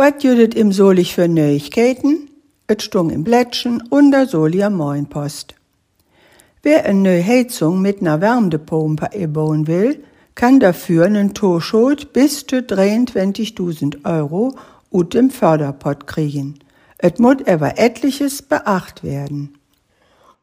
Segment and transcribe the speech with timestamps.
[0.00, 2.30] Wat jüdet im Solich für Neuigkeiten?
[2.68, 5.56] Et stung im Blättchen und der Solia Moinpost.
[6.62, 10.04] Wer eine neue Heizung mit einer Wärmepumpe bauen will,
[10.36, 14.54] kann dafür einen Torschot bis zu 23.000 Euro
[14.92, 16.60] ut dem Förderpott kriegen.
[16.98, 19.58] Et muss aber etliches beacht werden.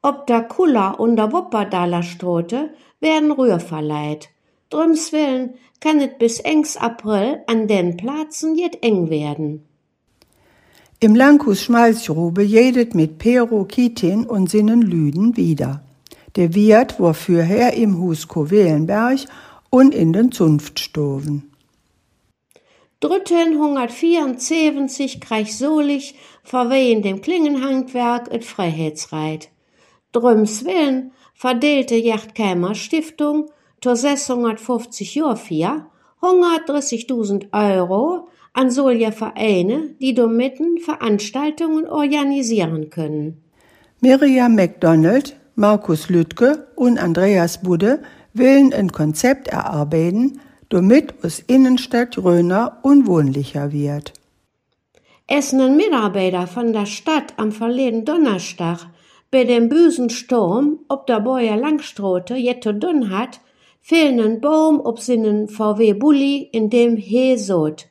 [0.01, 4.27] Ob der Kula und der Wupperdaler Strote werden Rühr verleiht.
[4.69, 9.65] Drums willen kann es bis engs April an den Platzen jet eng werden.
[10.99, 15.83] Im Lankus Schmalzgrube jedet mit Pero Kitin und Sinnen Lüden wieder.
[16.35, 19.19] Der Wirt war fürher im Hus Kowelenberg
[19.69, 21.51] und in den Zunftstoven.
[23.03, 29.49] 1374 kreich solich verwehen dem Klingenhandwerk et Freiheitsreit.
[30.11, 33.51] Drüms willen verdeelte Jachtkeimer Stiftung
[33.85, 35.85] to 650 Jor vier
[36.21, 43.43] 130.000 Euro an solche Vereine, die domitten Veranstaltungen organisieren können.
[44.01, 48.01] Miriam McDonald, Markus Lütke und Andreas Budde
[48.33, 54.13] willen ein Konzept erarbeiten, damit us Innenstadt Röner unwohnlicher wird.
[55.27, 58.87] Essen Mitarbeiter von der Stadt am verleden Donnerstag
[59.29, 63.41] bei dem bösen Sturm ob der Bäuer Langstrote jetto dun hat,
[63.87, 67.87] fehlen ein Baum ob sinnen VW Bulli in dem he sot.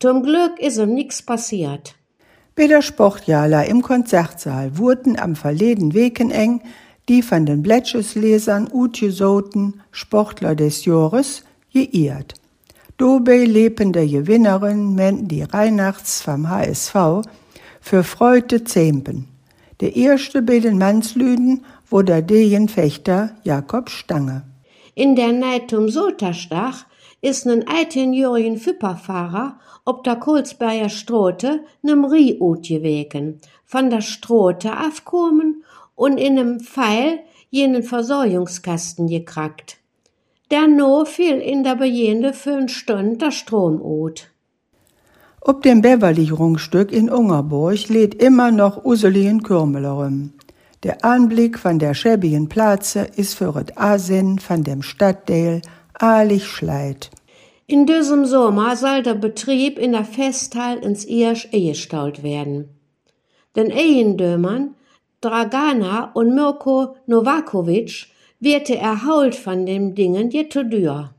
[0.00, 1.94] Zum Glück ist ihm nix passiert.
[2.54, 6.62] Bei der Sportjala im Konzertsaal wurden am verleden Weken eng
[7.10, 12.32] die von den Blätscheslesern utgesoten Sportler des Jahres geehrt.
[12.96, 16.96] Dobei lebende Gewinnerin menten die Weihnachts vom HSV
[17.82, 19.28] für Freude Zempen.
[19.80, 24.44] Der erste bei den Mannslüden war der Dejenfechter Jakob Stange.
[24.96, 26.86] In der Neitum Soterstach
[27.20, 35.64] ist ein 18-jährigen Füpperfahrer ob der Kohlsberger Strote nem Riehut gewegen, von der Strote aufkommen
[35.94, 39.78] und in nem Pfeil jenen Versorgungskasten gekrackt.
[40.50, 44.28] Der no fiel in der Bejende für n Stund der Stromut.
[45.40, 50.32] Ob dem Beverlicherungsstück in Ungerburg lädt immer noch Uselien Kürmelerum.
[50.82, 55.62] Der Anblick von der schäbigen Platze ist für et Asinn von dem Stadtteil
[55.94, 57.10] ahlich schleit.
[57.66, 62.68] In diesem Sommer soll der Betrieb in der Festhall ins Irsch eingestaut werden.
[63.56, 64.74] Den Eiendömern
[65.20, 68.06] Dragana und Mirko Novakovic
[68.38, 71.10] wird erhault von dem Dingen jetodür.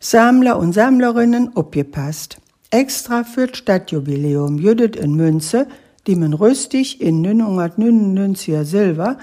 [0.00, 2.38] Sammler und Sammlerinnen abgepasst.
[2.70, 5.68] Extra für das Stadtjubiläum jüdet in Münze,
[6.06, 9.18] die man rüstig in 999 Silber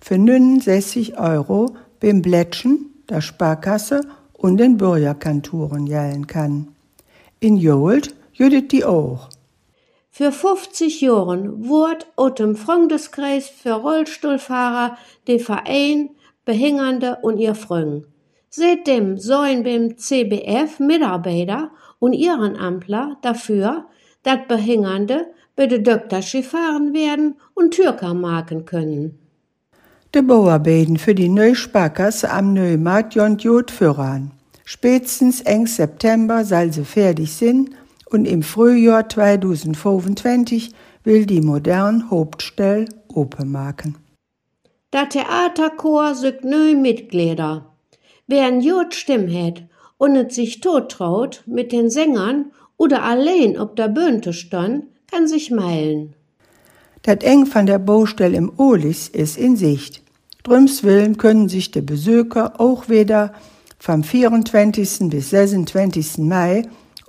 [0.00, 4.02] für 69 Euro beim Blättchen, der Sparkasse
[4.32, 6.68] und den Bürgerkanturen jellen kann.
[7.40, 9.28] In Jolt jüdet die auch.
[10.10, 14.96] Für 50 Jahren wurde aus dem Freundeskreis für Rollstuhlfahrer
[15.26, 16.10] der Verein
[16.44, 18.06] Behinderte und ihr Freunde.
[18.50, 23.86] Seitdem sollen beim CBF Mitarbeiter und Ehrenamtler dafür,
[24.22, 25.26] dass Behinderte
[25.56, 29.18] bei der Doktorschi fahren werden und Türker marken können.
[30.14, 34.30] De Bauarbeiten für die neue Sparkasse am neuen Markt Jont Jod führen.
[34.64, 37.74] Spätestens eng September soll sie fertig sein
[38.10, 40.72] und im Frühjahr 2025
[41.02, 43.96] will die moderne Hauptstelle open machen.
[44.92, 47.74] Der Theaterchor sucht neue Mitglieder.
[48.26, 49.64] Wer ein Jod Stimm hat
[49.98, 55.28] und es sich tot traut mit den Sängern oder allein ob der Bühne stand, kann
[55.28, 56.14] sich meilen.
[57.02, 60.02] Das eng von der Baustelle im Olis ist in Sicht.
[60.42, 63.32] Drüms willen können sich die Besucher auch wieder
[63.78, 65.08] vom 24.
[65.10, 66.18] bis 26.
[66.18, 66.62] Mai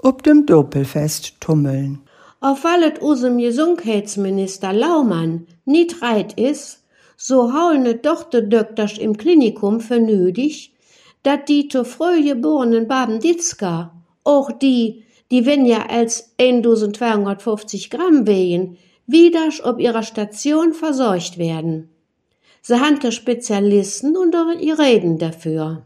[0.03, 1.99] ob dem Doppelfest tummeln.
[2.41, 6.83] Auf wallet usem Gesundheitsminister Laumann nicht reit is,
[7.17, 10.73] so haulne doch de Dökters im Klinikum für nötig,
[11.23, 13.91] dat die zu früh geborenen Baben Ditzka,
[14.23, 18.77] auch die, die wenn ja als 1250 Gramm wehen,
[19.07, 21.89] wieder ob ihrer Station versorgt werden.
[22.61, 25.83] Sie hante Spezialisten und ihr reden dafür.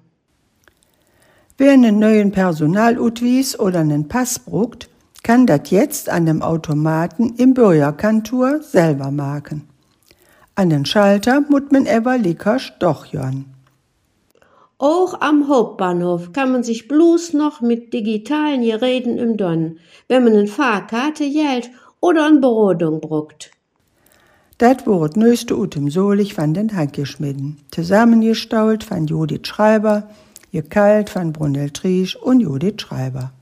[1.57, 4.87] Wer einen neuen Personalutwies oder einen Pass bruckt,
[5.23, 9.67] kann das jetzt an dem Automaten im Bürgerkantur selber machen.
[10.55, 13.45] An den Schalter muss man aber lickersch doch jon.
[14.81, 19.77] Auch am Hauptbahnhof kann man sich bloß noch mit digitalen Geräten im Don,
[20.07, 23.51] wenn man eine Fahrkarte Geld oder eine Berodung bruckt.
[24.57, 30.09] Dat Wort nöste utem Solich van den Handgeschmiden, zusammengestault von Judith Schreiber,
[30.51, 33.33] ihr Kalt von Brunel Triesch und Judith Schreiber.